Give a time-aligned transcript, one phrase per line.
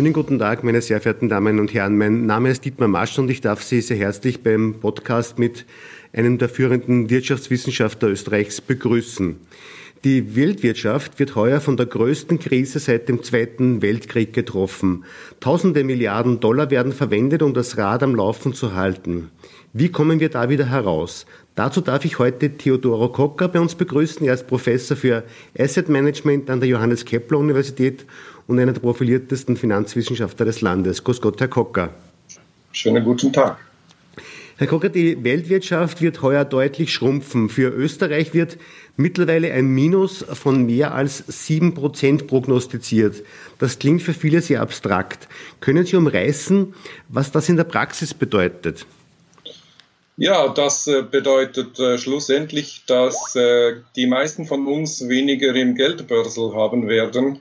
[0.00, 1.98] Schönen guten Tag, meine sehr verehrten Damen und Herren.
[1.98, 5.66] Mein Name ist Dietmar Masch und ich darf Sie sehr herzlich beim Podcast mit
[6.14, 9.36] einem der führenden Wirtschaftswissenschaftler Österreichs begrüßen.
[10.02, 15.04] Die Weltwirtschaft wird heuer von der größten Krise seit dem Zweiten Weltkrieg getroffen.
[15.38, 19.30] Tausende Milliarden Dollar werden verwendet, um das Rad am Laufen zu halten.
[19.74, 21.26] Wie kommen wir da wieder heraus?
[21.56, 24.26] Dazu darf ich heute Theodoro Kocker bei uns begrüßen.
[24.26, 25.24] Er ist Professor für
[25.58, 28.06] Asset Management an der Johannes Kepler Universität
[28.50, 31.04] und einer der profiliertesten Finanzwissenschaftler des Landes.
[31.04, 31.90] Grüß Gott, Herr Kocker.
[32.72, 33.58] Schönen guten Tag.
[34.56, 37.48] Herr Kocker, die Weltwirtschaft wird heuer deutlich schrumpfen.
[37.48, 38.58] Für Österreich wird
[38.96, 43.22] mittlerweile ein Minus von mehr als sieben Prozent prognostiziert.
[43.58, 45.28] Das klingt für viele sehr abstrakt.
[45.60, 46.74] Können Sie umreißen,
[47.08, 48.84] was das in der Praxis bedeutet?
[50.16, 56.52] Ja, das äh, bedeutet äh, schlussendlich, dass äh, die meisten von uns weniger im Geldbörsel
[56.54, 57.38] haben werden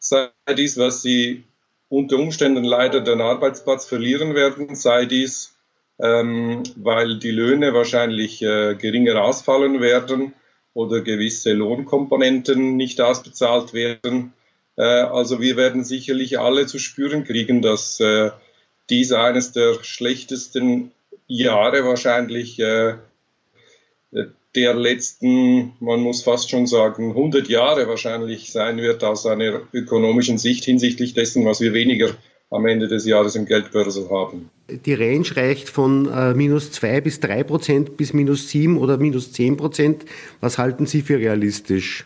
[0.00, 1.44] sei dies, was sie
[1.88, 5.54] unter Umständen leider den Arbeitsplatz verlieren werden, sei dies,
[6.00, 10.34] ähm, weil die Löhne wahrscheinlich äh, geringer ausfallen werden
[10.72, 14.32] oder gewisse Lohnkomponenten nicht ausbezahlt werden.
[14.76, 18.30] Äh, also wir werden sicherlich alle zu spüren kriegen, dass äh,
[18.88, 20.92] dies eines der schlechtesten
[21.26, 22.94] Jahre wahrscheinlich äh,
[24.54, 30.38] der letzten, man muss fast schon sagen, 100 Jahre wahrscheinlich sein wird aus einer ökonomischen
[30.38, 32.10] Sicht hinsichtlich dessen, was wir weniger
[32.50, 34.50] am Ende des Jahres im Geldbörsel haben.
[34.68, 39.32] Die Range reicht von äh, minus 2 bis 3 Prozent bis minus 7 oder minus
[39.32, 40.04] 10 Prozent.
[40.40, 42.04] Was halten Sie für realistisch?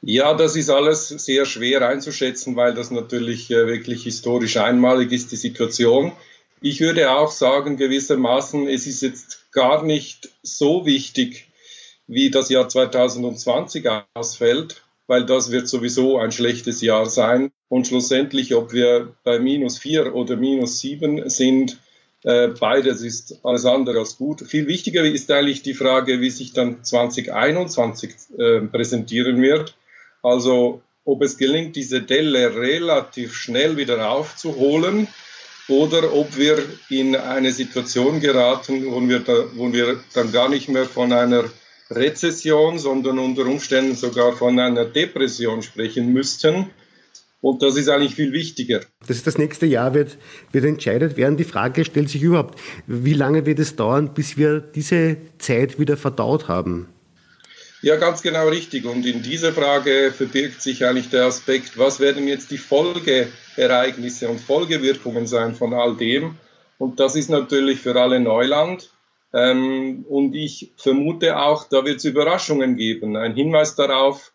[0.00, 5.32] Ja, das ist alles sehr schwer einzuschätzen, weil das natürlich äh, wirklich historisch einmalig ist,
[5.32, 6.12] die Situation.
[6.60, 11.47] Ich würde auch sagen, gewissermaßen, es ist jetzt gar nicht so wichtig,
[12.08, 17.52] wie das Jahr 2020 ausfällt, weil das wird sowieso ein schlechtes Jahr sein.
[17.68, 21.78] Und schlussendlich, ob wir bei minus vier oder minus sieben sind,
[22.24, 24.40] äh, beides ist alles andere als gut.
[24.40, 29.76] Viel wichtiger ist eigentlich die Frage, wie sich dann 2021 äh, präsentieren wird.
[30.22, 35.08] Also ob es gelingt, diese Delle relativ schnell wieder aufzuholen
[35.68, 36.58] oder ob wir
[36.88, 41.44] in eine Situation geraten, wo wir, da, wo wir dann gar nicht mehr von einer
[41.90, 46.70] Rezession, sondern unter Umständen sogar von einer Depression sprechen müssten.
[47.40, 48.80] Und das ist eigentlich viel wichtiger.
[49.06, 50.18] Das ist das nächste Jahr, wird,
[50.50, 51.36] wird entscheidet werden.
[51.36, 55.96] Die Frage stellt sich überhaupt, wie lange wird es dauern, bis wir diese Zeit wieder
[55.96, 56.88] verdaut haben?
[57.80, 58.86] Ja, ganz genau richtig.
[58.86, 64.40] Und in dieser Frage verbirgt sich eigentlich der Aspekt, was werden jetzt die Folgeereignisse und
[64.40, 66.34] Folgewirkungen sein von all dem?
[66.78, 68.90] Und das ist natürlich für alle Neuland.
[69.32, 73.16] Ähm, und ich vermute auch, da wird es Überraschungen geben.
[73.16, 74.32] Ein Hinweis darauf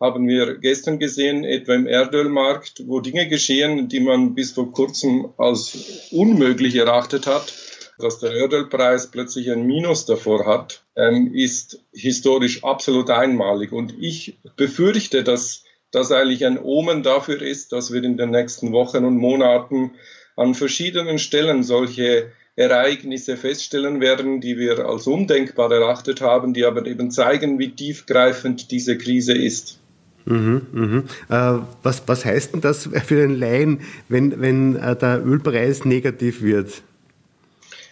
[0.00, 5.32] haben wir gestern gesehen, etwa im Erdölmarkt, wo Dinge geschehen, die man bis vor kurzem
[5.38, 7.54] als unmöglich erachtet hat.
[7.98, 13.70] Dass der Erdölpreis plötzlich ein Minus davor hat, ähm, ist historisch absolut einmalig.
[13.70, 18.72] Und ich befürchte, dass das eigentlich ein Omen dafür ist, dass wir in den nächsten
[18.72, 19.92] Wochen und Monaten
[20.34, 26.86] an verschiedenen Stellen solche Ereignisse feststellen werden, die wir als undenkbar erachtet haben, die aber
[26.86, 29.78] eben zeigen, wie tiefgreifend diese Krise ist.
[30.24, 31.04] Mhm, mhm.
[31.28, 36.42] Äh, was, was heißt denn das für den Laien, wenn, wenn äh, der Ölpreis negativ
[36.42, 36.82] wird?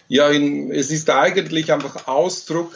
[0.07, 2.73] Ja, in, es ist eigentlich einfach Ausdruck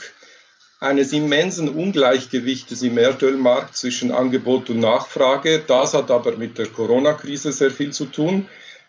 [0.80, 5.62] eines immensen Ungleichgewichtes im Erdölmarkt zwischen Angebot und Nachfrage.
[5.66, 8.48] Das hat aber mit der Corona-Krise sehr viel zu tun.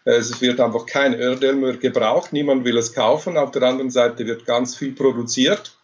[0.08, 3.36] Es wird einfach kein Erdöl mehr gebraucht, niemand will es kaufen.
[3.36, 5.76] Auf der anderen Seite wird ganz viel produziert.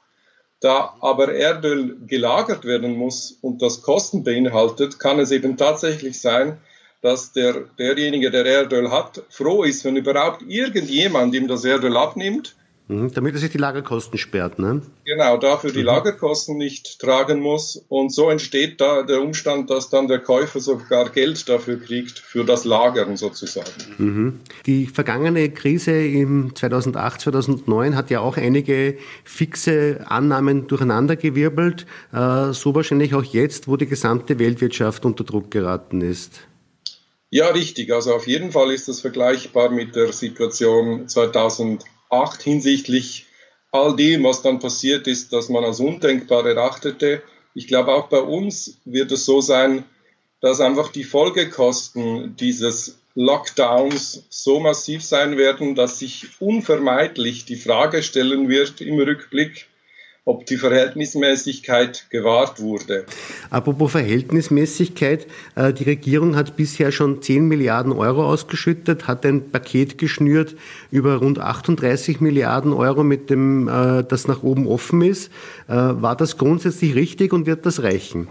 [0.61, 6.61] Da aber Erdöl gelagert werden muss und das Kosten beinhaltet, kann es eben tatsächlich sein,
[7.01, 12.55] dass der, derjenige, der Erdöl hat, froh ist, wenn überhaupt irgendjemand ihm das Erdöl abnimmt
[12.93, 14.83] Mhm, damit er sich die Lagerkosten sperrt, ne?
[15.05, 15.87] Genau, dafür die mhm.
[15.87, 17.85] Lagerkosten nicht tragen muss.
[17.89, 22.45] Und so entsteht da der Umstand, dass dann der Käufer sogar Geld dafür kriegt, für
[22.45, 23.71] das Lagern sozusagen.
[23.99, 24.41] Mhm.
[24.67, 31.87] Die vergangene Krise im 2008, 2009 hat ja auch einige fixe Annahmen durcheinandergewirbelt.
[32.13, 36.43] Äh, so wahrscheinlich auch jetzt, wo die gesamte Weltwirtschaft unter Druck geraten ist.
[37.35, 37.91] Ja, richtig.
[37.91, 43.27] Also auf jeden Fall ist das vergleichbar mit der Situation 2008 acht hinsichtlich
[43.71, 47.23] all dem, was dann passiert ist, dass man als undenkbar erachtete.
[47.55, 49.85] Ich glaube, auch bei uns wird es so sein,
[50.41, 58.03] dass einfach die Folgekosten dieses Lockdowns so massiv sein werden, dass sich unvermeidlich die Frage
[58.03, 59.69] stellen wird im Rückblick,
[60.25, 63.07] ob die Verhältnismäßigkeit gewahrt wurde.
[63.51, 65.27] Apropos Verhältnismäßigkeit,
[65.57, 70.55] äh, die Regierung hat bisher schon 10 Milliarden Euro ausgeschüttet, hat ein Paket geschnürt
[70.93, 75.33] über rund 38 Milliarden Euro, mit dem äh, das nach oben offen ist.
[75.67, 78.29] Äh, war das grundsätzlich richtig und wird das reichen?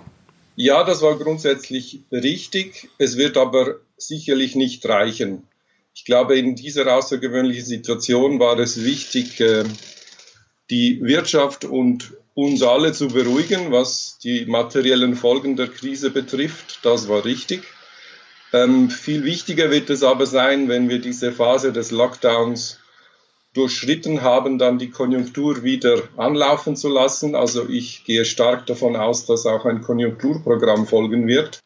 [0.56, 2.90] Ja, das war grundsätzlich richtig.
[3.00, 5.44] Es wird aber sicherlich nicht reichen.
[5.94, 9.42] Ich glaube, in dieser außergewöhnlichen Situation war es wichtig,
[10.72, 16.80] die Wirtschaft und uns alle zu beruhigen, was die materiellen Folgen der Krise betrifft.
[16.84, 17.64] Das war richtig.
[18.54, 22.80] Ähm, viel wichtiger wird es aber sein, wenn wir diese Phase des Lockdowns
[23.54, 27.36] durchschritten haben, dann die Konjunktur wieder anlaufen zu lassen.
[27.36, 31.60] Also ich gehe stark davon aus, dass auch ein Konjunkturprogramm folgen wird.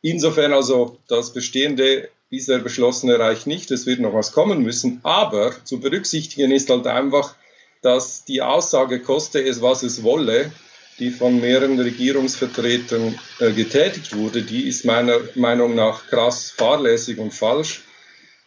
[0.00, 5.00] Insofern also das bestehende bisher beschlossene reicht nicht, es wird noch was kommen müssen.
[5.04, 7.34] Aber zu berücksichtigen ist halt einfach,
[7.82, 10.52] dass die Aussage koste es, was es wolle,
[10.98, 17.32] die von mehreren Regierungsvertretern äh, getätigt wurde, die ist meiner Meinung nach krass fahrlässig und
[17.32, 17.82] falsch,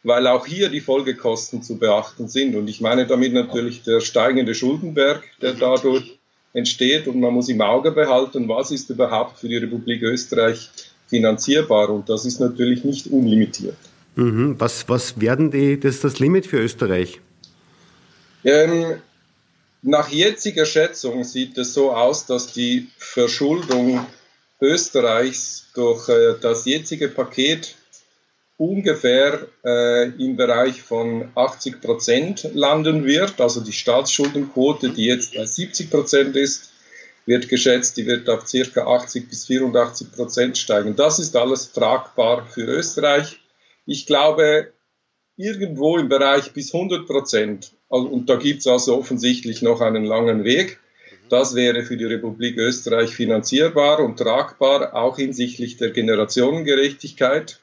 [0.03, 2.55] weil auch hier die Folgekosten zu beachten sind.
[2.55, 6.19] Und ich meine damit natürlich der steigende Schuldenberg, der dadurch
[6.53, 7.07] entsteht.
[7.07, 10.69] Und man muss im Auge behalten, was ist überhaupt für die Republik Österreich
[11.07, 11.89] finanzierbar.
[11.89, 13.77] Und das ist natürlich nicht unlimitiert.
[14.15, 14.55] Mhm.
[14.59, 17.21] Was, was werden die, das das Limit für Österreich?
[18.43, 18.95] Ähm,
[19.81, 24.05] nach jetziger Schätzung sieht es so aus, dass die Verschuldung
[24.59, 27.75] Österreichs durch äh, das jetzige Paket
[28.57, 33.41] ungefähr äh, im Bereich von 80 Prozent landen wird.
[33.41, 36.71] Also die Staatsschuldenquote, die jetzt bei 70 Prozent ist,
[37.25, 40.95] wird geschätzt, die wird auf circa 80 bis 84 Prozent steigen.
[40.95, 43.39] Das ist alles tragbar für Österreich.
[43.87, 44.71] Ich glaube,
[45.37, 50.43] irgendwo im Bereich bis 100 Prozent und da gibt es also offensichtlich noch einen langen
[50.43, 50.79] Weg.
[51.29, 57.59] Das wäre für die Republik Österreich finanzierbar und tragbar, auch hinsichtlich der Generationengerechtigkeit,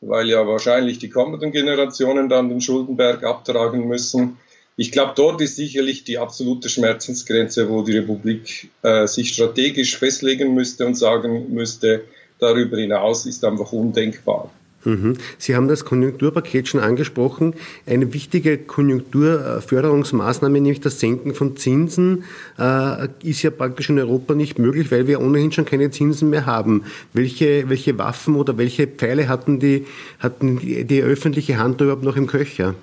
[0.00, 4.38] weil ja wahrscheinlich die kommenden Generationen dann den Schuldenberg abtragen müssen.
[4.76, 10.54] Ich glaube, dort ist sicherlich die absolute Schmerzensgrenze, wo die Republik äh, sich strategisch festlegen
[10.54, 12.04] müsste und sagen müsste,
[12.38, 14.50] darüber hinaus ist einfach undenkbar.
[14.86, 15.18] Mhm.
[15.38, 17.54] Sie haben das Konjunkturpaket schon angesprochen.
[17.86, 22.22] Eine wichtige Konjunkturförderungsmaßnahme, nämlich das Senken von Zinsen,
[22.58, 26.46] äh, ist ja praktisch in Europa nicht möglich, weil wir ohnehin schon keine Zinsen mehr
[26.46, 26.84] haben.
[27.12, 29.86] Welche, welche Waffen oder welche Pfeile hatten die,
[30.20, 32.76] hatten die, öffentliche Hand überhaupt noch im Köcher?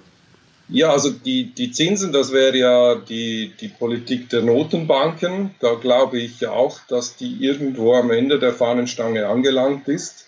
[0.67, 5.51] Ja, also die, die Zinsen, das wäre ja die, die Politik der Notenbanken.
[5.61, 10.25] Da glaube ich auch, dass die irgendwo am Ende der Fahnenstange angelangt ist.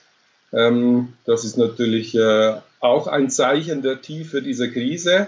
[0.53, 5.27] Ähm, das ist natürlich äh, auch ein Zeichen der Tiefe dieser Krise.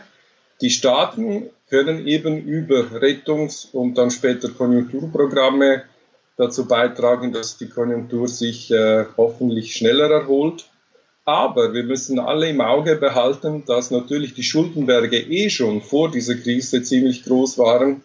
[0.62, 5.84] Die Staaten können eben über Rettungs- und dann später Konjunkturprogramme
[6.38, 10.70] dazu beitragen, dass die Konjunktur sich äh, hoffentlich schneller erholt.
[11.26, 16.36] Aber wir müssen alle im Auge behalten, dass natürlich die Schuldenberge eh schon vor dieser
[16.36, 18.02] Krise ziemlich groß waren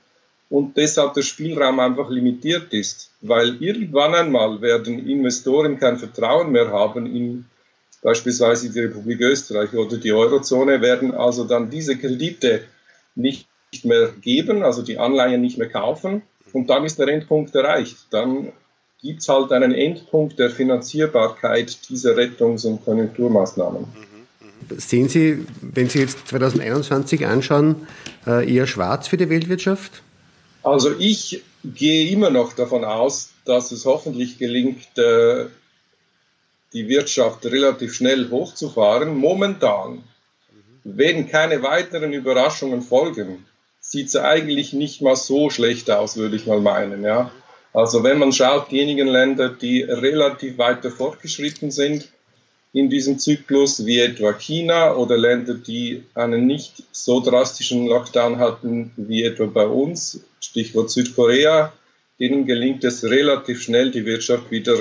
[0.52, 6.70] und deshalb der Spielraum einfach limitiert ist, weil irgendwann einmal werden Investoren kein Vertrauen mehr
[6.70, 7.46] haben in
[8.02, 12.64] beispielsweise die Republik Österreich oder die Eurozone, werden also dann diese Kredite
[13.14, 13.48] nicht
[13.84, 16.20] mehr geben, also die Anleihen nicht mehr kaufen
[16.52, 17.96] und dann ist der Endpunkt erreicht.
[18.10, 18.52] Dann
[19.00, 23.86] gibt es halt einen Endpunkt der Finanzierbarkeit dieser Rettungs- und Konjunkturmaßnahmen.
[24.76, 27.86] Sehen Sie, wenn Sie jetzt 2021 anschauen,
[28.26, 30.02] äh, eher schwarz für die Weltwirtschaft?
[30.62, 35.46] Also ich gehe immer noch davon aus, dass es hoffentlich gelingt, äh,
[36.72, 39.16] die Wirtschaft relativ schnell hochzufahren.
[39.16, 40.04] Momentan,
[40.84, 43.44] wenn keine weiteren Überraschungen folgen,
[43.80, 47.02] sieht es eigentlich nicht mal so schlecht aus, würde ich mal meinen.
[47.02, 47.30] Ja?
[47.72, 52.08] Also wenn man schaut, diejenigen Länder, die relativ weiter fortgeschritten sind,
[52.72, 58.92] in diesem Zyklus, wie etwa China oder Länder, die einen nicht so drastischen Lockdown hatten
[58.96, 61.72] wie etwa bei uns, Stichwort Südkorea,
[62.18, 64.76] denen gelingt es relativ schnell, die Wirtschaft wieder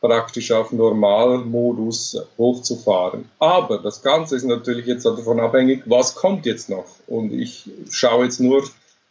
[0.00, 3.24] praktisch auf Normalmodus hochzufahren.
[3.38, 6.86] Aber das Ganze ist natürlich jetzt davon abhängig, was kommt jetzt noch.
[7.08, 8.62] Und ich schaue jetzt nur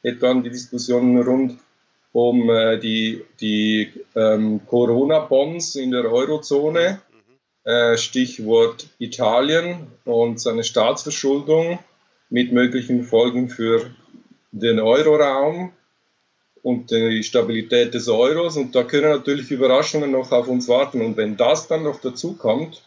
[0.04, 1.60] etwa an die Diskussionen rund
[2.14, 7.02] um äh, die, die ähm, Corona-Bonds in der Eurozone
[7.96, 11.80] Stichwort Italien und seine Staatsverschuldung
[12.30, 13.90] mit möglichen Folgen für
[14.52, 15.72] den Euroraum
[16.62, 18.58] und die Stabilität des Euros.
[18.58, 21.02] Und da können natürlich Überraschungen noch auf uns warten.
[21.02, 22.84] Und wenn das dann noch dazu kommt,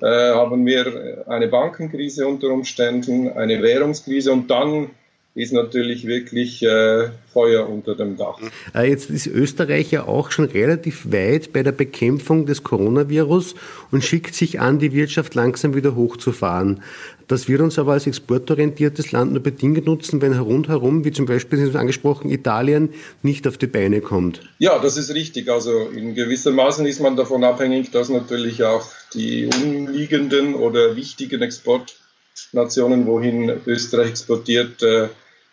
[0.00, 4.90] äh, haben wir eine Bankenkrise unter Umständen, eine Währungskrise und dann
[5.36, 8.38] ist natürlich wirklich äh, Feuer unter dem Dach.
[8.74, 13.54] Äh, jetzt ist Österreich ja auch schon relativ weit bei der Bekämpfung des Coronavirus
[13.90, 16.80] und schickt sich an, die Wirtschaft langsam wieder hochzufahren.
[17.28, 21.58] Das wird uns aber als exportorientiertes Land nur bedingt nutzen, wenn rundherum, wie zum Beispiel
[21.58, 24.40] Sie angesprochen, Italien nicht auf die Beine kommt.
[24.58, 25.50] Ja, das ist richtig.
[25.50, 31.42] Also in gewisser Maßen ist man davon abhängig, dass natürlich auch die umliegenden oder wichtigen
[31.42, 35.08] Exportnationen, wohin Österreich exportiert, äh,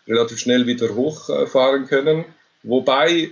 [0.08, 2.26] relativ schnell wieder hochfahren können.
[2.64, 3.32] Wobei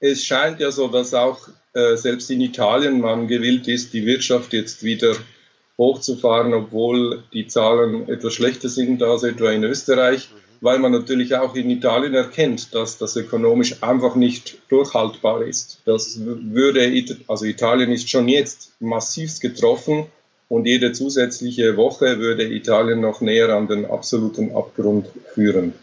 [0.00, 4.52] es scheint ja so, dass auch äh, selbst in Italien man gewillt ist, die Wirtschaft
[4.52, 5.14] jetzt wieder
[5.78, 10.30] hochzufahren, obwohl die Zahlen etwas schlechter sind als etwa in Österreich,
[10.60, 15.82] weil man natürlich auch in Italien erkennt, dass das ökonomisch einfach nicht durchhaltbar ist.
[15.84, 16.90] Das würde,
[17.28, 20.06] also Italien ist schon jetzt massivst getroffen
[20.48, 25.74] und jede zusätzliche Woche würde Italien noch näher an den absoluten Abgrund führen.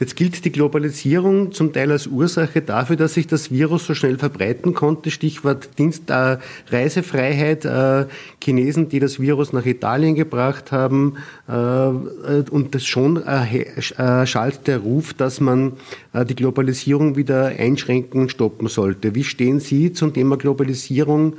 [0.00, 4.16] Jetzt gilt die Globalisierung zum Teil als Ursache dafür, dass sich das Virus so schnell
[4.16, 5.10] verbreiten konnte.
[5.10, 6.38] Stichwort Dienst, äh,
[6.70, 8.06] Reisefreiheit, äh,
[8.42, 11.18] Chinesen, die das Virus nach Italien gebracht haben.
[11.46, 15.74] Äh, und das schon äh, äh, schallt der Ruf, dass man
[16.14, 19.14] äh, die Globalisierung wieder einschränken und stoppen sollte.
[19.14, 21.34] Wie stehen Sie zum Thema Globalisierung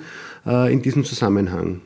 [0.46, 1.82] in diesem Zusammenhang?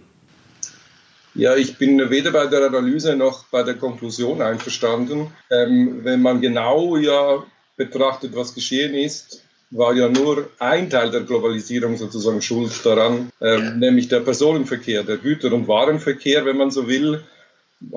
[1.36, 5.28] Ja, ich bin weder bei der Analyse noch bei der Konklusion einverstanden.
[5.52, 7.44] Ähm, wenn man genau ja
[7.76, 13.80] betrachtet, was geschehen ist, war ja nur ein Teil der Globalisierung sozusagen schuld daran, ähm,
[13.80, 17.22] nämlich der Personenverkehr, der Güter- und Warenverkehr, wenn man so will,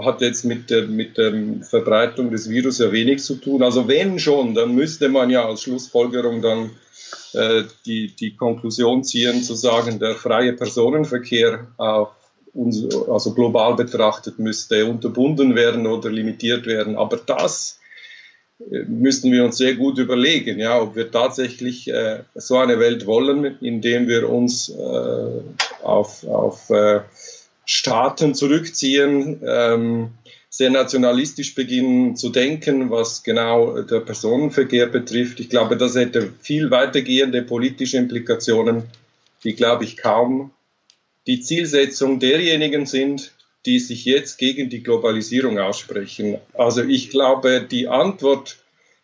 [0.03, 3.63] hat jetzt mit der, mit der Verbreitung des Virus ja wenig zu tun.
[3.63, 6.71] Also wenn schon, dann müsste man ja als Schlussfolgerung dann
[7.35, 12.18] äh, die, die Konklusion ziehen, zu sagen, der freie Personenverkehr auf
[12.55, 16.97] also global betrachtet, müsste unterbunden werden oder limitiert werden.
[16.97, 17.79] Aber das
[18.71, 23.07] äh, müssten wir uns sehr gut überlegen, ja, ob wir tatsächlich äh, so eine Welt
[23.07, 25.41] wollen, in der wir uns äh,
[25.83, 27.01] auf, auf äh,
[27.65, 30.11] Staaten zurückziehen, ähm,
[30.51, 35.41] sehr nationalistisch beginnen zu denken, was genau der Personenverkehr betrifft.
[35.41, 38.85] Ich glaube, das hätte viel weitergehende politische Implikationen,
[39.45, 40.51] die, glaube ich, kaum
[41.29, 43.33] die Zielsetzung derjenigen sind,
[43.67, 46.39] die sich jetzt gegen die Globalisierung aussprechen.
[46.55, 48.57] Also ich glaube, die Antwort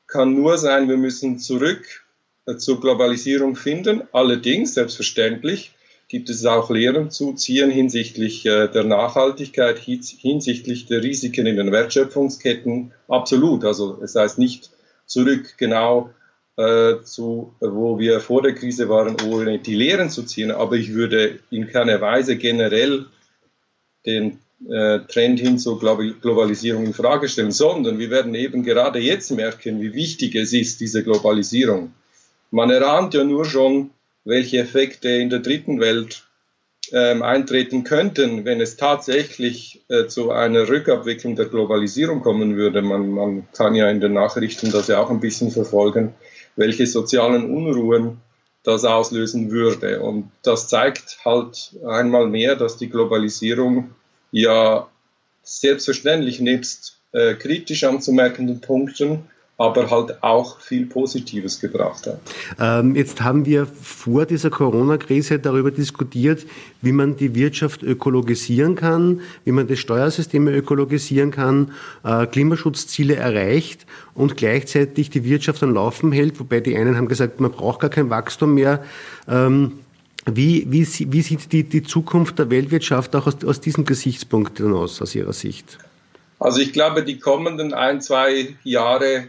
[0.06, 2.04] kann nur sein, wir müssen zurück
[2.46, 4.02] äh, zur Globalisierung finden.
[4.12, 5.72] Allerdings, selbstverständlich,
[6.08, 11.72] gibt es auch Lehren zu ziehen hinsichtlich äh, der Nachhaltigkeit, hinsichtlich der Risiken in den
[11.72, 12.92] Wertschöpfungsketten.
[13.06, 13.64] Absolut.
[13.64, 14.70] Also es heißt nicht
[15.04, 16.10] zurück genau
[16.56, 20.50] äh, zu, wo wir vor der Krise waren, ohne die Lehren zu ziehen.
[20.50, 23.06] Aber ich würde in keiner Weise generell
[24.06, 29.30] den äh, Trend hin zur Globalisierung in Frage stellen, sondern wir werden eben gerade jetzt
[29.30, 31.92] merken, wie wichtig es ist, diese Globalisierung.
[32.50, 33.90] Man erahnt ja nur schon,
[34.24, 36.24] welche Effekte in der dritten Welt
[36.92, 42.82] ähm, eintreten könnten, wenn es tatsächlich äh, zu einer Rückabwicklung der Globalisierung kommen würde.
[42.82, 46.14] Man, man kann ja in den Nachrichten das ja auch ein bisschen verfolgen
[46.56, 48.20] welche sozialen Unruhen
[48.62, 50.00] das auslösen würde.
[50.00, 53.90] Und das zeigt halt einmal mehr, dass die Globalisierung
[54.32, 54.88] ja
[55.42, 62.20] selbstverständlich nebst äh, kritisch anzumerkenden Punkten aber halt auch viel Positives gebracht hat.
[62.58, 66.44] Ähm, jetzt haben wir vor dieser Corona-Krise darüber diskutiert,
[66.82, 71.70] wie man die Wirtschaft ökologisieren kann, wie man die Steuersysteme ökologisieren kann,
[72.02, 77.38] äh, Klimaschutzziele erreicht und gleichzeitig die Wirtschaft am Laufen hält, wobei die einen haben gesagt,
[77.38, 78.82] man braucht gar kein Wachstum mehr.
[79.28, 79.72] Ähm,
[80.26, 85.00] wie, wie, wie sieht die, die Zukunft der Weltwirtschaft auch aus, aus diesem Gesichtspunkt aus,
[85.00, 85.78] aus Ihrer Sicht?
[86.40, 89.28] Also ich glaube, die kommenden ein, zwei Jahre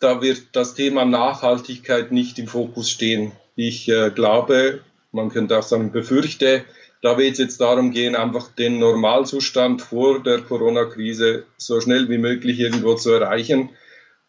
[0.00, 3.32] da wird das Thema Nachhaltigkeit nicht im Fokus stehen.
[3.54, 4.80] Ich äh, glaube,
[5.12, 6.64] man könnte auch sagen, befürchte,
[7.02, 12.18] da wird es jetzt darum gehen, einfach den Normalzustand vor der Corona-Krise so schnell wie
[12.18, 13.70] möglich irgendwo zu erreichen,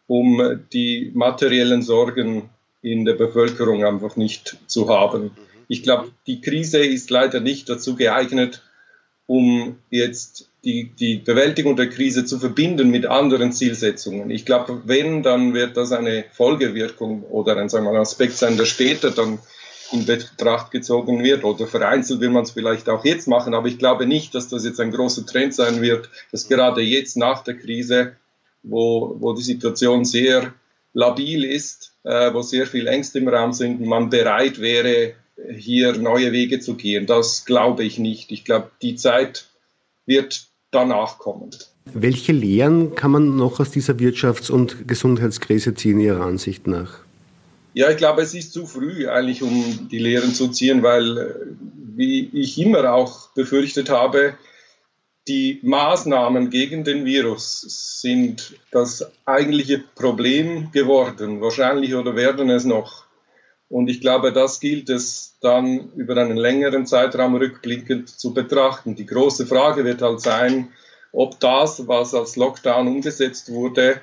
[0.06, 2.50] um die materiellen Sorgen
[2.82, 5.32] in der Bevölkerung einfach nicht zu haben.
[5.66, 8.62] Ich glaube, die Krise ist leider nicht dazu geeignet,
[9.28, 14.30] um jetzt die, die Bewältigung der Krise zu verbinden mit anderen Zielsetzungen.
[14.30, 18.56] Ich glaube, wenn, dann wird das eine Folgewirkung oder ein, sagen wir mal, Aspekt sein,
[18.56, 19.38] der später dann
[19.92, 23.78] in Betracht gezogen wird oder vereinzelt will man es vielleicht auch jetzt machen, aber ich
[23.78, 27.56] glaube nicht, dass das jetzt ein großer Trend sein wird, dass gerade jetzt nach der
[27.56, 28.16] Krise,
[28.62, 30.54] wo, wo die Situation sehr
[30.94, 35.14] labil ist, äh, wo sehr viele Ängste im Raum sind, man bereit wäre,
[35.56, 37.06] hier neue Wege zu gehen.
[37.06, 38.32] Das glaube ich nicht.
[38.32, 39.48] Ich glaube, die Zeit
[40.06, 41.50] wird danach kommen.
[41.84, 47.00] Welche Lehren kann man noch aus dieser Wirtschafts- und Gesundheitskrise ziehen, Ihrer Ansicht nach?
[47.74, 51.56] Ja, ich glaube, es ist zu früh eigentlich, um die Lehren zu ziehen, weil,
[51.96, 54.34] wie ich immer auch befürchtet habe,
[55.28, 63.04] die Maßnahmen gegen den Virus sind das eigentliche Problem geworden, wahrscheinlich oder werden es noch.
[63.68, 68.94] Und ich glaube, das gilt es dann über einen längeren Zeitraum rückblickend zu betrachten.
[68.94, 70.72] Die große Frage wird halt sein,
[71.12, 74.00] ob das, was als Lockdown umgesetzt wurde,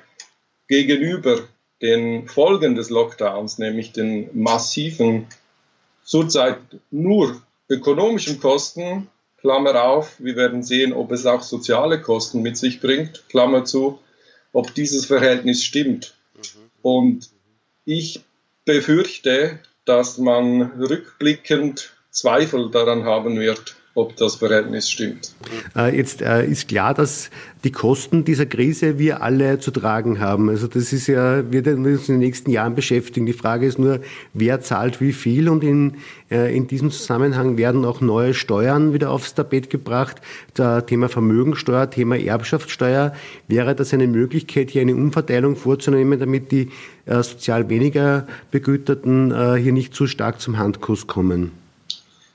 [0.68, 1.40] gegenüber
[1.82, 5.26] den Folgen des Lockdowns, nämlich den massiven,
[6.04, 6.58] zurzeit
[6.90, 9.08] nur ökonomischen Kosten,
[9.38, 13.98] Klammer auf, wir werden sehen, ob es auch soziale Kosten mit sich bringt, Klammer zu,
[14.52, 16.14] ob dieses Verhältnis stimmt.
[16.82, 17.30] Und
[17.84, 18.20] ich
[18.66, 25.32] befürchte, dass man rückblickend Zweifel daran haben wird, ob das Verhältnis stimmt.
[25.74, 27.30] Äh, jetzt äh, ist klar, dass
[27.64, 30.50] die Kosten dieser Krise wir alle zu tragen haben.
[30.50, 33.24] Also das ist ja, wird uns in den nächsten Jahren beschäftigen.
[33.24, 34.00] Die Frage ist nur,
[34.34, 35.96] wer zahlt wie viel und in,
[36.30, 40.20] äh, in diesem Zusammenhang werden auch neue Steuern wieder aufs Tapet gebracht.
[40.52, 43.14] Das Thema Vermögensteuer, Thema Erbschaftssteuer.
[43.48, 46.68] Wäre das eine Möglichkeit, hier eine Umverteilung vorzunehmen, damit die
[47.06, 51.65] sozial weniger Begüterten hier nicht zu stark zum Handkuss kommen?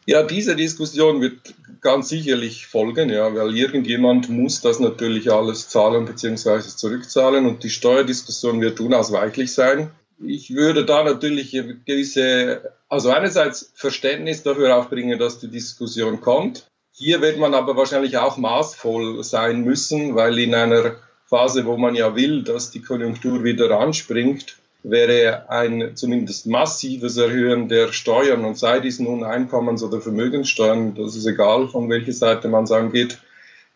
[0.06, 6.06] Ja, diese Diskussion wird ganz sicherlich folgen, ja, weil irgendjemand muss das natürlich alles zahlen
[6.06, 6.62] bzw.
[6.62, 9.92] zurückzahlen und die Steuerdiskussion wird unausweichlich sein.
[10.24, 11.52] Ich würde da natürlich
[11.86, 16.68] gewisse, also einerseits Verständnis dafür aufbringen, dass die Diskussion kommt.
[16.92, 21.96] Hier wird man aber wahrscheinlich auch maßvoll sein müssen, weil in einer Phase, wo man
[21.96, 28.58] ja will, dass die Konjunktur wieder anspringt, wäre ein zumindest massives Erhöhen der Steuern und
[28.58, 33.20] sei dies nun Einkommens- oder Vermögenssteuern, das ist egal, von welcher Seite man es angeht,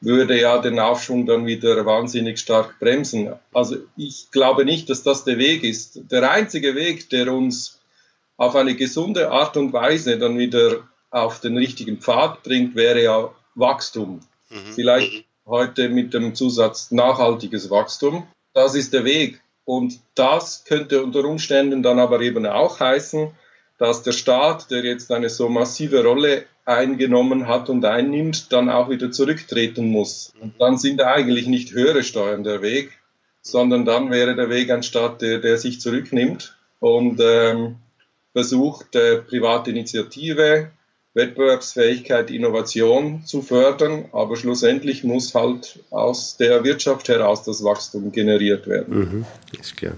[0.02, 3.34] würde ja den Aufschwung dann wieder wahnsinnig stark bremsen.
[3.54, 6.12] Also ich glaube nicht, dass das der Weg ist.
[6.12, 7.80] Der einzige Weg, der uns
[8.38, 13.32] auf eine gesunde Art und Weise dann wieder auf den richtigen Pfad bringt, wäre ja
[13.56, 14.20] Wachstum.
[14.50, 14.74] Mhm.
[14.74, 18.28] Vielleicht heute mit dem Zusatz nachhaltiges Wachstum.
[18.54, 19.42] Das ist der Weg.
[19.66, 23.32] Und das könnte unter Umständen dann aber eben auch heißen,
[23.78, 28.90] dass der Staat, der jetzt eine so massive Rolle eingenommen hat und einnimmt, dann auch
[28.90, 30.34] wieder zurücktreten muss.
[30.40, 32.92] Und dann sind eigentlich nicht höhere Steuern der Weg,
[33.42, 37.78] sondern dann wäre der Weg ein Staat, der, der sich zurücknimmt und ähm,
[38.34, 40.72] versucht, äh, private Initiative,
[41.16, 48.68] Wettbewerbsfähigkeit, Innovation zu fördern, aber schlussendlich muss halt aus der Wirtschaft heraus das Wachstum generiert
[48.68, 49.00] werden.
[49.00, 49.26] Mhm,
[49.60, 49.94] ist klar.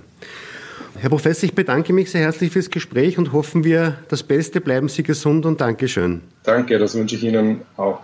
[1.00, 4.62] Herr Professor, ich bedanke mich sehr herzlich fürs Gespräch und hoffen wir das Beste.
[4.62, 6.22] Bleiben Sie gesund und Dankeschön.
[6.44, 8.00] Danke, das wünsche ich Ihnen auch.